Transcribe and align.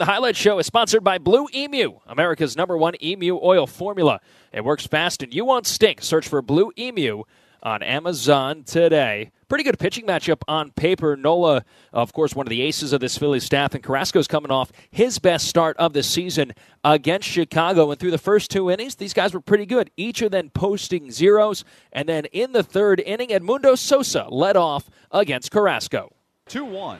The 0.00 0.06
Highlight 0.06 0.34
Show 0.34 0.58
is 0.58 0.64
sponsored 0.64 1.04
by 1.04 1.18
Blue 1.18 1.46
Emu, 1.52 1.98
America's 2.06 2.56
number 2.56 2.74
one 2.74 2.94
emu 3.02 3.38
oil 3.42 3.66
formula. 3.66 4.20
It 4.50 4.64
works 4.64 4.86
fast 4.86 5.22
and 5.22 5.34
you 5.34 5.44
won't 5.44 5.66
stink. 5.66 6.00
Search 6.00 6.26
for 6.26 6.40
Blue 6.40 6.72
Emu 6.78 7.24
on 7.62 7.82
Amazon 7.82 8.62
today. 8.62 9.30
Pretty 9.50 9.62
good 9.62 9.78
pitching 9.78 10.06
matchup 10.06 10.40
on 10.48 10.70
paper. 10.70 11.18
Nola, 11.18 11.66
of 11.92 12.14
course, 12.14 12.34
one 12.34 12.46
of 12.46 12.48
the 12.48 12.62
aces 12.62 12.94
of 12.94 13.02
this 13.02 13.18
Phillies 13.18 13.44
staff, 13.44 13.74
and 13.74 13.84
Carrasco's 13.84 14.26
coming 14.26 14.50
off 14.50 14.72
his 14.90 15.18
best 15.18 15.46
start 15.48 15.76
of 15.76 15.92
the 15.92 16.02
season 16.02 16.54
against 16.82 17.28
Chicago. 17.28 17.90
And 17.90 18.00
through 18.00 18.12
the 18.12 18.16
first 18.16 18.50
two 18.50 18.70
innings, 18.70 18.94
these 18.94 19.12
guys 19.12 19.34
were 19.34 19.42
pretty 19.42 19.66
good, 19.66 19.90
each 19.98 20.22
of 20.22 20.30
them 20.30 20.48
posting 20.48 21.10
zeros. 21.10 21.62
And 21.92 22.08
then 22.08 22.24
in 22.32 22.52
the 22.52 22.62
third 22.62 23.00
inning, 23.00 23.28
Edmundo 23.28 23.76
Sosa 23.76 24.28
led 24.30 24.56
off 24.56 24.88
against 25.10 25.50
Carrasco. 25.50 26.14
2 26.48 26.64
1. 26.64 26.98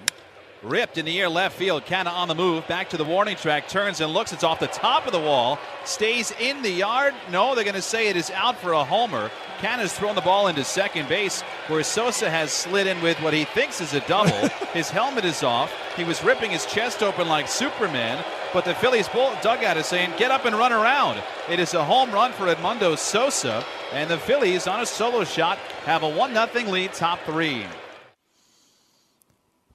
Ripped 0.63 0.99
in 0.99 1.07
the 1.07 1.19
air 1.19 1.31
left 1.31 1.57
field. 1.57 1.87
Canha 1.87 2.13
on 2.13 2.29
the 2.29 2.35
move. 2.35 2.69
Back 2.69 2.91
to 2.91 2.99
the 2.99 3.05
warning 3.05 3.37
track. 3.37 3.67
Turns 3.67 4.01
and 4.03 4.13
looks. 4.13 4.33
It's 4.33 4.45
off 4.45 4.61
the 4.61 4.67
top 4.67 5.07
of 5.07 5.13
the 5.13 5.19
wall. 5.19 5.59
Stays 5.87 6.33
in 6.39 6.61
the 6.61 6.71
yard. 6.71 7.15
No, 7.31 7.55
they're 7.55 7.65
going 7.65 7.75
to 7.77 7.83
say 7.83 8.09
it 8.09 8.17
is 8.17 8.31
out 8.31 8.59
for 8.59 8.73
a 8.73 8.85
homer. 8.85 9.31
Canha's 9.61 9.95
thrown 9.95 10.15
the 10.15 10.21
ball 10.21 10.49
into 10.49 10.63
second 10.63 11.09
base, 11.09 11.41
where 11.69 11.83
Sosa 11.83 12.29
has 12.29 12.53
slid 12.53 12.87
in 12.87 13.01
with 13.03 13.19
what 13.23 13.33
he 13.33 13.45
thinks 13.45 13.81
is 13.81 13.95
a 13.95 14.01
double. 14.01 14.49
his 14.73 14.91
helmet 14.91 15.25
is 15.25 15.43
off. 15.43 15.73
He 15.97 16.05
was 16.05 16.23
ripping 16.23 16.51
his 16.51 16.67
chest 16.67 17.03
open 17.03 17.27
like 17.27 17.49
Superman. 17.49 18.23
But 18.53 18.67
the 18.67 18.75
Phillies 18.75 19.09
dugout 19.09 19.79
is 19.79 19.87
saying, 19.87 20.13
get 20.19 20.31
up 20.31 20.45
and 20.45 20.57
run 20.57 20.73
around. 20.73 21.23
It 21.49 21.59
is 21.59 21.73
a 21.73 21.85
home 21.85 22.11
run 22.11 22.33
for 22.33 22.55
Edmundo 22.55 22.99
Sosa. 22.99 23.65
And 23.93 24.11
the 24.11 24.19
Phillies, 24.19 24.67
on 24.67 24.81
a 24.81 24.87
solo 24.87 25.25
shot, 25.25 25.57
have 25.87 26.03
a 26.03 26.09
1 26.09 26.35
0 26.35 26.71
lead, 26.71 26.93
top 26.93 27.21
three. 27.25 27.65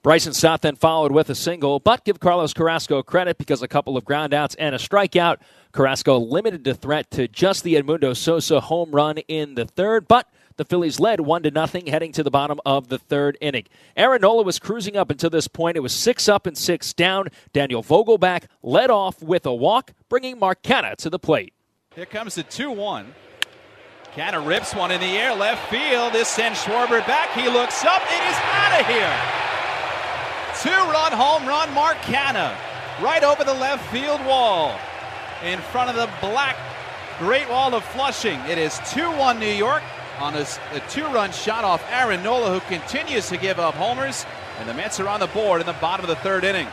Bryson 0.06 0.32
Stott 0.32 0.62
then 0.62 0.76
followed 0.76 1.10
with 1.10 1.30
a 1.30 1.34
single, 1.34 1.80
but 1.80 2.04
give 2.04 2.20
Carlos 2.20 2.54
Carrasco 2.54 3.02
credit 3.02 3.38
because 3.38 3.60
a 3.60 3.66
couple 3.66 3.96
of 3.96 4.04
groundouts 4.04 4.54
and 4.56 4.72
a 4.72 4.78
strikeout. 4.78 5.38
Carrasco 5.72 6.16
limited 6.16 6.62
the 6.62 6.74
threat 6.74 7.10
to 7.10 7.26
just 7.26 7.64
the 7.64 7.74
Edmundo 7.74 8.16
Sosa 8.16 8.60
home 8.60 8.92
run 8.92 9.18
in 9.18 9.56
the 9.56 9.64
third, 9.64 10.06
but 10.06 10.30
the 10.58 10.64
Phillies 10.64 11.00
led 11.00 11.22
one 11.22 11.42
to 11.42 11.50
nothing 11.50 11.88
heading 11.88 12.12
to 12.12 12.22
the 12.22 12.30
bottom 12.30 12.60
of 12.64 12.86
the 12.86 13.00
third 13.00 13.36
inning. 13.40 13.64
Aaron 13.96 14.20
Nola 14.20 14.44
was 14.44 14.60
cruising 14.60 14.96
up 14.96 15.10
until 15.10 15.28
this 15.28 15.48
point. 15.48 15.76
It 15.76 15.80
was 15.80 15.92
six 15.92 16.28
up 16.28 16.46
and 16.46 16.56
six 16.56 16.92
down. 16.92 17.26
Daniel 17.52 17.82
Vogelbach 17.82 18.44
led 18.62 18.90
off 18.90 19.20
with 19.20 19.44
a 19.44 19.52
walk, 19.52 19.90
bringing 20.08 20.38
Mark 20.38 20.62
Canha 20.62 20.94
to 20.98 21.10
the 21.10 21.18
plate. 21.18 21.52
Here 21.96 22.06
comes 22.06 22.36
the 22.36 22.44
2 22.44 22.70
1. 22.70 23.12
Canha 24.14 24.46
rips 24.46 24.72
one 24.72 24.92
in 24.92 25.00
the 25.00 25.18
air, 25.18 25.34
left 25.34 25.68
field. 25.68 26.12
This 26.12 26.28
sends 26.28 26.62
Schwarber 26.62 27.04
back. 27.08 27.32
He 27.32 27.48
looks 27.48 27.84
up. 27.84 28.02
It 28.02 28.30
is 28.30 28.36
out 28.52 28.80
of 28.80 28.86
here. 28.86 29.45
Two 30.62 30.70
run 30.70 31.12
home 31.12 31.46
run, 31.46 31.72
Mark 31.74 31.98
Canha, 31.98 32.56
right 33.02 33.22
over 33.22 33.44
the 33.44 33.54
left 33.54 33.90
field 33.92 34.24
wall 34.24 34.78
in 35.44 35.60
front 35.60 35.90
of 35.90 35.96
the 35.96 36.10
black 36.26 36.56
Great 37.18 37.48
Wall 37.48 37.74
of 37.74 37.84
Flushing. 37.84 38.38
It 38.40 38.58
is 38.58 38.78
2 38.92 39.02
1 39.02 39.38
New 39.38 39.46
York 39.46 39.82
on 40.18 40.34
a, 40.34 40.46
a 40.72 40.80
two 40.88 41.04
run 41.06 41.30
shot 41.32 41.64
off 41.64 41.84
Aaron 41.90 42.22
Nola, 42.22 42.50
who 42.50 42.60
continues 42.68 43.28
to 43.28 43.36
give 43.36 43.58
up 43.58 43.74
homers. 43.74 44.24
And 44.58 44.68
the 44.68 44.74
Mets 44.74 44.98
are 45.00 45.08
on 45.08 45.20
the 45.20 45.26
board 45.26 45.60
in 45.60 45.66
the 45.66 45.74
bottom 45.74 46.04
of 46.04 46.08
the 46.08 46.16
third 46.16 46.44
inning. 46.44 46.66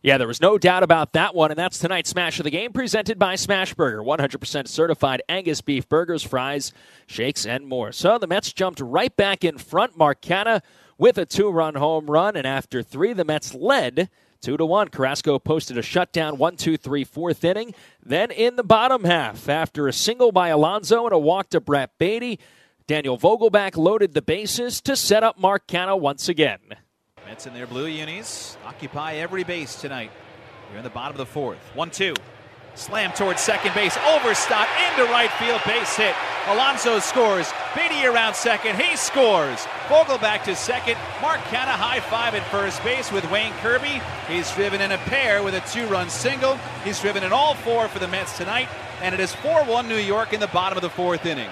Yeah, 0.00 0.16
there 0.16 0.28
was 0.28 0.40
no 0.40 0.58
doubt 0.58 0.84
about 0.84 1.12
that 1.14 1.34
one, 1.34 1.50
and 1.50 1.58
that's 1.58 1.78
tonight's 1.78 2.10
Smash 2.10 2.38
of 2.38 2.44
the 2.44 2.50
Game 2.50 2.72
presented 2.72 3.18
by 3.18 3.34
Smashburger. 3.34 4.04
100% 4.04 4.68
certified 4.68 5.22
Angus 5.28 5.60
beef 5.60 5.88
burgers, 5.88 6.22
fries, 6.22 6.72
shakes, 7.06 7.44
and 7.44 7.66
more. 7.66 7.90
So 7.90 8.16
the 8.16 8.28
Mets 8.28 8.52
jumped 8.52 8.80
right 8.80 9.14
back 9.16 9.44
in 9.44 9.58
front. 9.58 9.98
Mark 9.98 10.22
Canha 10.22 10.62
with 10.98 11.16
a 11.16 11.24
two 11.24 11.48
run 11.50 11.76
home 11.76 12.06
run. 12.10 12.36
And 12.36 12.46
after 12.46 12.82
three, 12.82 13.12
the 13.12 13.24
Mets 13.24 13.54
led 13.54 14.10
two 14.40 14.56
to 14.56 14.66
one. 14.66 14.88
Carrasco 14.88 15.38
posted 15.38 15.78
a 15.78 15.82
shutdown, 15.82 16.36
one, 16.36 16.56
two, 16.56 16.76
three, 16.76 17.04
fourth 17.04 17.44
inning. 17.44 17.74
Then 18.04 18.30
in 18.30 18.56
the 18.56 18.64
bottom 18.64 19.04
half, 19.04 19.48
after 19.48 19.88
a 19.88 19.92
single 19.92 20.32
by 20.32 20.48
Alonso 20.48 21.04
and 21.04 21.12
a 21.14 21.18
walk 21.18 21.50
to 21.50 21.60
Brett 21.60 21.92
Baty, 21.98 22.38
Daniel 22.86 23.18
Vogelbach 23.18 23.76
loaded 23.76 24.14
the 24.14 24.22
bases 24.22 24.80
to 24.82 24.96
set 24.96 25.22
up 25.22 25.38
Mark 25.38 25.66
Canha 25.66 25.98
once 25.98 26.28
again. 26.28 26.60
Mets 27.26 27.46
in 27.46 27.54
their 27.54 27.66
blue 27.66 27.86
unis 27.86 28.56
occupy 28.64 29.14
every 29.14 29.44
base 29.44 29.80
tonight. 29.80 30.10
You're 30.70 30.78
in 30.78 30.84
the 30.84 30.90
bottom 30.90 31.12
of 31.12 31.18
the 31.18 31.26
fourth. 31.26 31.58
One, 31.74 31.90
two. 31.90 32.14
Slam 32.78 33.12
towards 33.12 33.40
second 33.40 33.74
base. 33.74 33.96
Over 34.06 34.34
Stott 34.34 34.68
into 34.88 35.10
right 35.10 35.30
field. 35.32 35.60
Base 35.66 35.96
hit. 35.96 36.14
Alonso 36.46 37.00
scores. 37.00 37.50
Baty 37.74 38.06
around 38.06 38.34
second. 38.34 38.80
He 38.80 38.96
scores. 38.96 39.58
Vogelbach 39.88 40.44
to 40.44 40.54
second. 40.54 40.96
Mark 41.20 41.40
Canha 41.50 41.74
high 41.74 42.00
five 42.00 42.34
at 42.34 42.46
first 42.50 42.82
base 42.84 43.10
with 43.10 43.28
Wayne 43.30 43.52
Kirby. 43.54 44.00
He's 44.28 44.50
driven 44.54 44.80
in 44.80 44.92
a 44.92 44.98
pair 44.98 45.42
with 45.42 45.54
a 45.54 45.60
two 45.68 45.86
run 45.88 46.08
single. 46.08 46.56
He's 46.84 47.00
driven 47.00 47.24
in 47.24 47.32
all 47.32 47.54
four 47.54 47.88
for 47.88 47.98
the 47.98 48.08
Mets 48.08 48.36
tonight. 48.36 48.68
And 49.02 49.14
it 49.14 49.20
is 49.20 49.32
4 49.36 49.64
1 49.64 49.88
New 49.88 49.96
York 49.96 50.32
in 50.32 50.40
the 50.40 50.48
bottom 50.48 50.76
of 50.76 50.82
the 50.82 50.90
fourth 50.90 51.24
inning. 51.24 51.50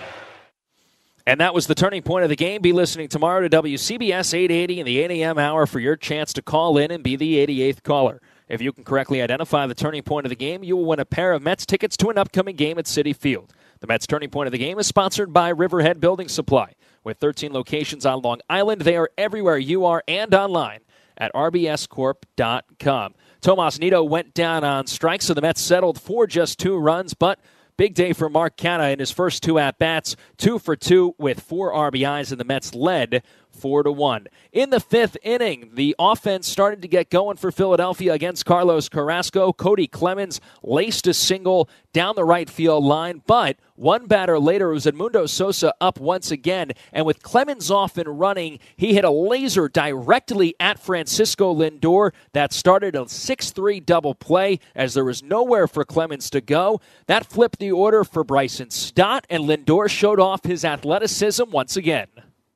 And 1.29 1.41
that 1.41 1.55
was 1.55 1.67
the 1.67 1.75
turning 1.75 2.03
point 2.03 2.23
of 2.23 2.29
the 2.29 2.37
game. 2.37 2.63
Be 2.63 2.73
listening 2.73 3.09
tomorrow 3.09 3.47
to 3.47 3.63
WCBS 3.63 4.35
880 4.35 4.81
in 4.81 4.87
the 4.87 4.99
8 5.01 5.11
a.m. 5.11 5.39
hour 5.39 5.67
for 5.67 5.81
your 5.81 5.97
chance 5.97 6.33
to 6.35 6.43
call 6.43 6.79
in 6.79 6.91
and 6.91 7.03
be 7.03 7.17
the 7.17 7.45
88th 7.47 7.83
caller. 7.83 8.21
If 8.49 8.63
you 8.63 8.73
can 8.73 8.85
correctly 8.85 9.21
identify 9.21 9.67
the 9.67 9.75
turning 9.75 10.03
point 10.03 10.25
of 10.25 10.31
the 10.31 10.37
game, 10.37 10.63
you 10.63 10.77
will 10.77 10.85
win 10.85 11.01
a 11.01 11.05
pair 11.05 11.33
of 11.33 11.43
Mets 11.43 11.67
tickets 11.67 11.97
to 11.97 12.11
an 12.11 12.19
upcoming 12.19 12.55
game 12.55 12.79
at 12.79 12.85
Citi 12.85 13.15
Field. 13.15 13.53
The 13.81 13.89
Mets 13.89 14.07
turning 14.07 14.31
point 14.31 14.47
of 14.47 14.53
the 14.53 14.59
game 14.59 14.79
is 14.79 14.87
sponsored 14.87 15.33
by 15.33 15.49
Riverhead 15.49 16.01
Building 16.01 16.29
Supply. 16.29 16.75
With 17.03 17.19
13 17.19 17.53
locations 17.53 18.07
on 18.07 18.23
Long 18.23 18.41
Island, 18.49 18.83
they 18.83 18.97
are 18.97 19.11
everywhere 19.19 19.59
you 19.59 19.85
are 19.85 20.03
and 20.07 20.33
online 20.33 20.81
at 21.19 21.33
rbscorp.com. 21.35 23.15
Tomas 23.41 23.79
Nido 23.79 24.05
went 24.05 24.35
down 24.35 24.65
on 24.65 24.87
strikes, 24.87 25.27
so 25.27 25.35
the 25.35 25.41
Mets 25.41 25.61
settled 25.61 26.01
for 26.01 26.27
just 26.27 26.59
two 26.59 26.77
runs, 26.77 27.15
but 27.15 27.41
Big 27.77 27.93
day 27.93 28.15
for 28.15 28.31
Mark 28.31 28.57
Canha 28.57 28.91
in 28.91 28.99
his 28.99 29.11
first 29.11 29.43
two 29.43 29.59
at 29.59 29.79
bats, 29.79 30.17
two 30.39 30.59
for 30.59 30.77
two 30.77 31.15
with 31.19 31.41
four 31.41 31.75
RBIs, 31.75 32.31
and 32.31 32.41
the 32.41 32.45
Mets 32.45 32.75
led 32.75 33.23
four 33.57 33.83
to 33.83 33.91
one. 33.91 34.27
In 34.53 34.71
the 34.71 34.81
fifth 34.81 35.17
inning, 35.23 35.71
the 35.75 35.97
offense 35.99 36.47
started 36.47 36.83
to 36.83 36.89
get 36.89 37.11
going 37.11 37.37
for 37.37 37.51
Philadelphia 37.51 38.13
against 38.13 38.47
Carlos 38.47 38.89
Carrasco. 38.89 39.53
Cody 39.53 39.87
Clemens 39.87 40.41
laced 40.63 41.07
a 41.07 41.15
single 41.15 41.69
down 41.93 42.15
the 42.15 42.25
right 42.25 42.49
field 42.49 42.85
line, 42.85 43.23
but 43.27 43.57
one 43.77 44.07
batter 44.07 44.39
later, 44.39 44.71
it 44.71 44.75
was 44.75 44.87
Edmundo 44.87 45.29
Sosa 45.29 45.75
up 45.83 46.01
once 46.01 46.31
again, 46.31 46.73
and 46.95 47.05
with 47.05 47.23
Clemens 47.23 47.71
off 47.71 47.99
and 47.99 48.19
running, 48.19 48.59
he 48.75 48.95
hit 48.95 49.05
a 49.05 49.11
laser 49.11 49.69
directly 49.69 50.55
at 50.59 50.79
Francisco 50.79 51.55
Lindor 51.55 52.13
that 52.33 52.55
started 52.55 52.97
a 52.97 53.07
6 53.07 53.51
3 53.51 53.81
double 53.81 54.15
play 54.15 54.61
as 54.75 54.95
there 54.95 55.05
was 55.05 55.23
nowhere 55.23 55.69
for 55.69 55.85
Clemens 55.85 56.31
to 56.31 56.41
go. 56.41 56.81
That 57.07 57.27
flipped 57.27 57.59
the 57.59 57.73
order 57.73 58.03
for 58.03 58.25
Bryson 58.25 58.71
Stott, 58.71 59.27
and 59.29 59.45
Lindor 59.45 59.91
showed 59.91 60.21
off 60.21 60.45
his 60.45 60.65
athleticism 60.65 61.51
once 61.51 61.77
again. 61.77 62.09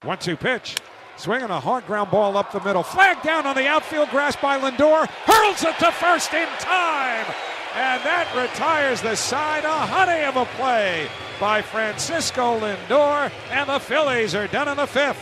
One 0.03 0.17
two 0.17 0.39
pitch. 0.39 0.77
Swinging 1.17 1.51
a 1.51 1.61
hard 1.61 1.87
ground 1.87 2.11
ball 2.11 2.39
up 2.39 2.53
the 2.53 2.61
middle. 2.61 2.83
Flag 2.83 3.23
down 3.23 3.45
on 3.45 3.55
the 3.55 3.67
outfield 3.67 4.09
grass 4.09 4.35
by 4.35 4.59
Lindor. 4.59 5.07
Hurls 5.07 5.63
it 5.63 5.79
to 5.79 5.93
first 5.93 6.33
in 6.33 6.49
time. 6.59 7.27
And 7.75 8.03
that 8.03 8.33
retires 8.35 9.03
the 9.03 9.15
side. 9.15 9.67
A 9.67 9.69
honey 9.69 10.25
of 10.25 10.37
a 10.37 10.47
play 10.57 11.07
by 11.39 11.61
Francisco 11.61 12.59
Lindor. 12.59 13.31
And 13.51 13.69
the 13.69 13.79
Phillies 13.79 14.35
are 14.35 14.47
done 14.47 14.69
in 14.69 14.79
the 14.79 14.87
fifth. 14.87 15.21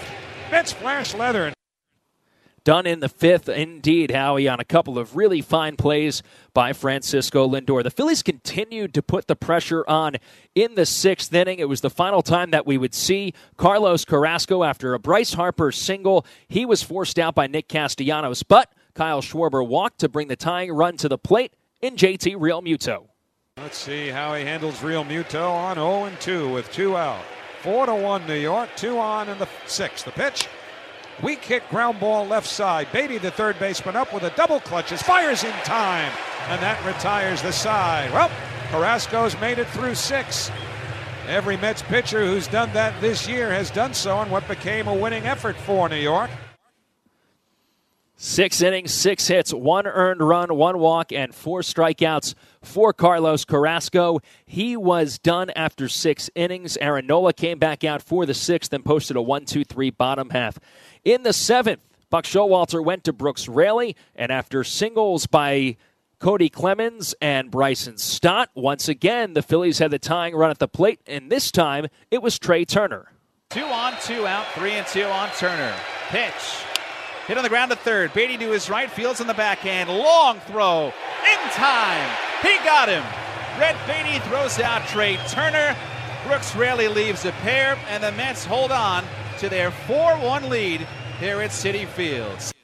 Mid 0.52 0.68
Flash 0.68 1.12
leather 1.12 1.52
done 2.68 2.86
in 2.86 3.00
the 3.00 3.08
fifth. 3.08 3.48
Indeed, 3.48 4.10
Howie, 4.10 4.46
on 4.46 4.60
a 4.60 4.64
couple 4.64 4.98
of 4.98 5.16
really 5.16 5.40
fine 5.40 5.74
plays 5.74 6.22
by 6.52 6.74
Francisco 6.74 7.48
Lindor. 7.48 7.82
The 7.82 7.90
Phillies 7.90 8.22
continued 8.22 8.92
to 8.92 9.00
put 9.00 9.26
the 9.26 9.34
pressure 9.34 9.88
on 9.88 10.16
in 10.54 10.74
the 10.74 10.84
sixth 10.84 11.32
inning. 11.32 11.60
It 11.60 11.68
was 11.70 11.80
the 11.80 11.88
final 11.88 12.20
time 12.20 12.50
that 12.50 12.66
we 12.66 12.76
would 12.76 12.92
see 12.92 13.32
Carlos 13.56 14.04
Carrasco 14.04 14.64
after 14.64 14.92
a 14.92 14.98
Bryce 14.98 15.32
Harper 15.32 15.72
single. 15.72 16.26
He 16.46 16.66
was 16.66 16.82
forced 16.82 17.18
out 17.18 17.34
by 17.34 17.46
Nick 17.46 17.68
Castellanos, 17.68 18.42
but 18.42 18.70
Kyle 18.92 19.22
Schwarber 19.22 19.66
walked 19.66 20.00
to 20.00 20.10
bring 20.10 20.28
the 20.28 20.36
tying 20.36 20.70
run 20.70 20.98
to 20.98 21.08
the 21.08 21.16
plate 21.16 21.54
in 21.80 21.96
JT 21.96 22.36
Real 22.38 22.60
Realmuto. 22.60 23.06
Let's 23.56 23.78
see 23.78 24.08
how 24.08 24.34
he 24.34 24.44
handles 24.44 24.82
Real 24.82 25.06
Realmuto 25.06 25.50
on 25.50 25.76
0 25.76 26.12
2 26.20 26.52
with 26.52 26.70
two 26.70 26.98
out. 26.98 27.24
4 27.62 27.86
to 27.86 27.94
1 27.94 28.26
New 28.26 28.34
York, 28.34 28.68
two 28.76 28.98
on 28.98 29.30
in 29.30 29.38
the 29.38 29.48
sixth. 29.66 30.04
The 30.04 30.12
pitch 30.12 30.48
Weak 31.22 31.44
hit 31.44 31.68
ground 31.68 31.98
ball 31.98 32.26
left 32.26 32.46
side. 32.46 32.86
Baty, 32.92 33.18
the 33.18 33.32
third 33.32 33.58
baseman, 33.58 33.96
up 33.96 34.14
with 34.14 34.22
a 34.22 34.30
double 34.30 34.60
clutches, 34.60 35.02
fires 35.02 35.42
in 35.42 35.52
time, 35.64 36.12
and 36.48 36.62
that 36.62 36.84
retires 36.86 37.42
the 37.42 37.52
side. 37.52 38.12
Well, 38.12 38.30
Carrasco's 38.70 39.38
made 39.40 39.58
it 39.58 39.66
through 39.68 39.96
six. 39.96 40.50
Every 41.26 41.56
Mets 41.56 41.82
pitcher 41.82 42.24
who's 42.24 42.46
done 42.46 42.72
that 42.72 42.98
this 43.00 43.26
year 43.28 43.50
has 43.50 43.70
done 43.70 43.94
so 43.94 44.22
in 44.22 44.30
what 44.30 44.46
became 44.46 44.86
a 44.86 44.94
winning 44.94 45.26
effort 45.26 45.56
for 45.56 45.88
New 45.88 45.96
York. 45.96 46.30
Six 48.20 48.62
innings, 48.62 48.92
six 48.92 49.28
hits, 49.28 49.54
one 49.54 49.86
earned 49.86 50.20
run, 50.20 50.56
one 50.56 50.80
walk, 50.80 51.12
and 51.12 51.32
four 51.32 51.60
strikeouts 51.60 52.34
for 52.60 52.92
Carlos 52.92 53.44
Carrasco. 53.44 54.18
He 54.44 54.76
was 54.76 55.20
done 55.20 55.50
after 55.50 55.88
six 55.88 56.28
innings. 56.34 56.76
Aaron 56.78 57.06
Nola 57.06 57.32
came 57.32 57.60
back 57.60 57.84
out 57.84 58.02
for 58.02 58.26
the 58.26 58.34
sixth 58.34 58.72
and 58.72 58.84
posted 58.84 59.16
a 59.16 59.22
1 59.22 59.44
2 59.44 59.62
3 59.62 59.90
bottom 59.90 60.30
half. 60.30 60.58
In 61.04 61.22
the 61.22 61.32
seventh, 61.32 61.80
Buck 62.10 62.24
Showalter 62.24 62.84
went 62.84 63.04
to 63.04 63.12
Brooks 63.12 63.46
Raley, 63.46 63.94
and 64.16 64.32
after 64.32 64.64
singles 64.64 65.28
by 65.28 65.76
Cody 66.18 66.48
Clemens 66.48 67.14
and 67.22 67.52
Bryson 67.52 67.98
Stott, 67.98 68.50
once 68.56 68.88
again, 68.88 69.34
the 69.34 69.42
Phillies 69.42 69.78
had 69.78 69.92
the 69.92 69.98
tying 70.00 70.34
run 70.34 70.50
at 70.50 70.58
the 70.58 70.66
plate, 70.66 70.98
and 71.06 71.30
this 71.30 71.52
time 71.52 71.86
it 72.10 72.20
was 72.20 72.36
Trea 72.36 72.64
Turner. 72.64 73.12
Two 73.50 73.62
on, 73.62 73.94
two 74.02 74.26
out, 74.26 74.46
three 74.54 74.72
and 74.72 74.86
two 74.88 75.04
on 75.04 75.30
Turner. 75.36 75.72
Pitch. 76.08 76.67
Hit 77.28 77.36
on 77.36 77.42
the 77.42 77.50
ground 77.50 77.70
to 77.70 77.76
third. 77.76 78.14
Baty 78.14 78.38
to 78.38 78.52
his 78.52 78.70
right, 78.70 78.90
fields 78.90 79.20
in 79.20 79.26
the 79.26 79.34
backhand. 79.34 79.90
Long 79.90 80.40
throw. 80.46 80.86
In 80.86 81.50
time. 81.50 82.16
He 82.40 82.56
got 82.64 82.88
him. 82.88 83.04
Brett 83.58 83.76
Baty 83.86 84.18
throws 84.20 84.58
out 84.58 84.88
Trea 84.88 85.18
Turner. 85.28 85.76
Brooks 86.26 86.56
Raley 86.56 86.88
leaves 86.88 87.26
a 87.26 87.32
pair, 87.32 87.76
and 87.90 88.02
the 88.02 88.12
Mets 88.12 88.46
hold 88.46 88.72
on 88.72 89.04
to 89.40 89.50
their 89.50 89.70
4 89.70 90.16
1 90.16 90.48
lead 90.48 90.86
here 91.20 91.42
at 91.42 91.50
Citi 91.50 91.86
Fields. 91.86 92.54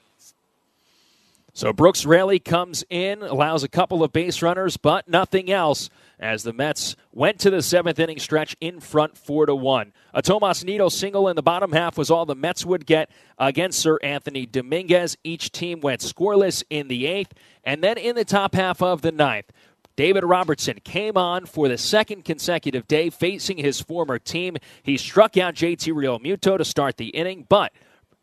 So 1.56 1.72
Brooks 1.72 2.04
Raley 2.04 2.40
comes 2.40 2.82
in, 2.90 3.22
allows 3.22 3.62
a 3.62 3.68
couple 3.68 4.02
of 4.02 4.12
base 4.12 4.42
runners, 4.42 4.76
but 4.76 5.08
nothing 5.08 5.52
else 5.52 5.88
as 6.18 6.42
the 6.42 6.52
Mets 6.52 6.96
went 7.12 7.38
to 7.40 7.50
the 7.50 7.62
seventh 7.62 8.00
inning 8.00 8.18
stretch 8.18 8.56
in 8.60 8.80
front 8.80 9.16
four 9.16 9.46
to 9.46 9.54
one. 9.54 9.92
A 10.12 10.20
Tomas 10.20 10.64
Nido 10.64 10.88
single 10.88 11.28
in 11.28 11.36
the 11.36 11.44
bottom 11.44 11.70
half 11.70 11.96
was 11.96 12.10
all 12.10 12.26
the 12.26 12.34
Mets 12.34 12.66
would 12.66 12.86
get 12.86 13.08
against 13.38 13.86
Seranthony 13.86 14.50
Dominguez. 14.50 15.16
Each 15.22 15.52
team 15.52 15.80
went 15.80 16.00
scoreless 16.00 16.64
in 16.70 16.88
the 16.88 17.06
eighth, 17.06 17.34
and 17.62 17.84
then 17.84 17.98
in 17.98 18.16
the 18.16 18.24
top 18.24 18.56
half 18.56 18.82
of 18.82 19.02
the 19.02 19.12
ninth. 19.12 19.52
David 19.94 20.24
Robertson 20.24 20.80
came 20.82 21.16
on 21.16 21.46
for 21.46 21.68
the 21.68 21.78
second 21.78 22.24
consecutive 22.24 22.88
day 22.88 23.10
facing 23.10 23.58
his 23.58 23.80
former 23.80 24.18
team. 24.18 24.56
He 24.82 24.96
struck 24.96 25.36
out 25.36 25.54
JT 25.54 25.92
Realmuto 25.92 26.58
to 26.58 26.64
start 26.64 26.96
the 26.96 27.10
inning, 27.10 27.46
but 27.48 27.72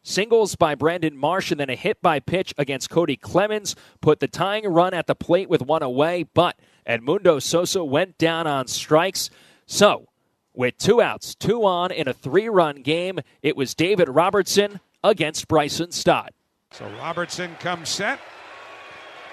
Singles 0.04 0.56
by 0.56 0.74
Brandon 0.74 1.16
Marsh 1.16 1.52
and 1.52 1.60
then 1.60 1.70
a 1.70 1.76
hit 1.76 2.02
by 2.02 2.20
pitch 2.20 2.54
against 2.58 2.90
Cody 2.90 3.16
Clemens 3.16 3.76
put 4.02 4.20
the 4.20 4.28
tying 4.28 4.66
run 4.66 4.94
at 4.94 5.08
the 5.08 5.16
plate 5.16 5.50
with 5.50 5.62
one 5.62 5.84
away, 5.84 6.24
but 6.24 6.58
Edmundo 6.88 7.42
Sosa 7.42 7.84
went 7.84 8.18
down 8.18 8.48
on 8.48 8.68
strikes. 8.68 9.30
So, 9.68 10.08
with 10.54 10.78
two 10.78 11.02
outs, 11.02 11.36
two 11.36 11.66
on 11.66 11.92
in 11.92 12.08
a 12.08 12.14
three 12.14 12.50
run 12.50 12.82
game, 12.82 13.20
it 13.44 13.56
was 13.56 13.76
David 13.76 14.10
Robertson 14.10 14.80
against 15.04 15.48
Bryson 15.48 15.92
Stott. 15.92 16.34
So 16.72 16.90
Robertson 17.00 17.56
comes 17.60 17.90
set. 17.90 18.20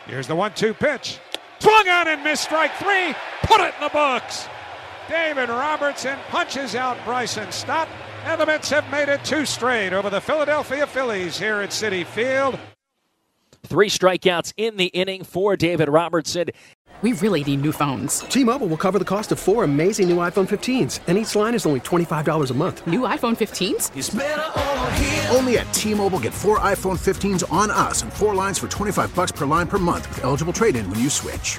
Here's 0.06 0.26
the 0.26 0.36
one 0.36 0.52
two 0.54 0.74
pitch. 0.74 1.18
Swung 1.60 1.88
on 1.88 2.08
and 2.08 2.22
missed 2.22 2.44
strike 2.44 2.74
three. 2.76 3.14
Put 3.42 3.60
it 3.60 3.74
in 3.74 3.80
the 3.80 3.90
books. 3.90 4.46
David 5.08 5.48
Robertson 5.48 6.18
punches 6.28 6.74
out 6.74 6.96
Bryson 7.04 7.50
Stott. 7.50 7.88
And 8.28 8.38
the 8.38 8.44
Mets 8.44 8.68
have 8.68 8.90
made 8.90 9.08
it 9.08 9.24
two 9.24 9.46
straight 9.46 9.94
over 9.94 10.10
the 10.10 10.20
Philadelphia 10.20 10.86
Phillies 10.86 11.38
here 11.38 11.62
at 11.62 11.70
Citi 11.70 12.04
Field. 12.04 12.58
Three 13.62 13.88
strikeouts 13.88 14.52
in 14.58 14.76
the 14.76 14.88
inning 14.88 15.24
for 15.24 15.56
David 15.56 15.88
Robertson. 15.88 16.48
We 17.00 17.14
really 17.14 17.42
need 17.42 17.62
new 17.62 17.72
phones. 17.72 18.20
T 18.20 18.44
Mobile 18.44 18.66
will 18.66 18.76
cover 18.76 18.98
the 18.98 19.04
cost 19.06 19.32
of 19.32 19.38
four 19.38 19.64
amazing 19.64 20.10
new 20.10 20.16
iPhone 20.16 20.46
15s, 20.46 21.00
and 21.06 21.16
each 21.16 21.34
line 21.34 21.54
is 21.54 21.64
only 21.64 21.80
$25 21.80 22.50
a 22.50 22.54
month. 22.54 22.86
New 22.86 23.00
iPhone 23.00 23.34
15s? 23.34 25.34
Only 25.34 25.56
at 25.56 25.72
T 25.72 25.94
Mobile 25.94 26.20
get 26.20 26.34
four 26.34 26.58
iPhone 26.58 26.98
15s 26.98 27.50
on 27.50 27.70
us 27.70 28.02
and 28.02 28.12
four 28.12 28.34
lines 28.34 28.58
for 28.58 28.68
25 28.68 29.14
bucks 29.14 29.32
per 29.32 29.46
line 29.46 29.66
per 29.66 29.78
month 29.78 30.06
with 30.10 30.24
eligible 30.24 30.52
trade 30.52 30.76
in 30.76 30.90
when 30.90 31.00
you 31.00 31.08
switch. 31.08 31.58